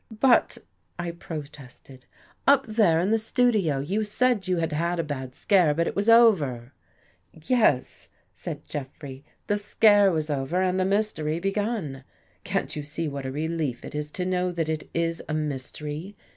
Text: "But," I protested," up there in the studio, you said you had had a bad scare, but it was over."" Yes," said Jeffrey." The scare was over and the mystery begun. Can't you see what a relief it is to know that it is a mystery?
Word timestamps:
"But," 0.29 0.57
I 0.97 1.11
protested," 1.11 2.07
up 2.47 2.65
there 2.65 2.99
in 2.99 3.11
the 3.11 3.19
studio, 3.19 3.77
you 3.77 4.03
said 4.03 4.47
you 4.47 4.57
had 4.57 4.71
had 4.71 4.97
a 4.97 5.03
bad 5.03 5.35
scare, 5.35 5.75
but 5.75 5.85
it 5.85 5.95
was 5.95 6.09
over."" 6.09 6.73
Yes," 7.47 8.09
said 8.33 8.67
Jeffrey." 8.67 9.23
The 9.45 9.57
scare 9.57 10.11
was 10.11 10.31
over 10.31 10.59
and 10.59 10.79
the 10.79 10.85
mystery 10.85 11.39
begun. 11.39 12.03
Can't 12.43 12.75
you 12.75 12.81
see 12.81 13.07
what 13.07 13.27
a 13.27 13.31
relief 13.31 13.85
it 13.85 13.93
is 13.93 14.09
to 14.13 14.25
know 14.25 14.51
that 14.51 14.69
it 14.69 14.89
is 14.95 15.21
a 15.29 15.35
mystery? 15.35 16.15